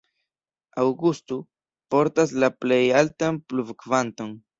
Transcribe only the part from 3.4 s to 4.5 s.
pluvo-kvanton.